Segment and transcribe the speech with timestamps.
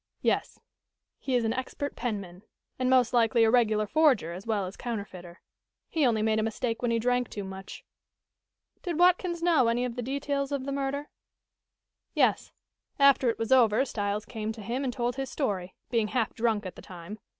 [0.23, 0.59] "Yes.
[1.19, 2.41] He is an expert penman,
[2.79, 5.41] and most likely a regular forger as well as counterfeiter.
[5.89, 7.85] He only made a mistake when he drank too much."
[8.81, 11.09] "Did Watkins know any of the details of the murder?"
[12.15, 12.51] "Yes.
[12.97, 16.65] After it was over, Styles came to him and told his story, being half drunk
[16.65, 17.19] at the time.